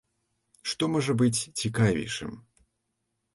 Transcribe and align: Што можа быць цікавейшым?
Што 0.71 0.83
можа 0.93 1.15
быць 1.19 1.39
цікавейшым? 1.59 2.33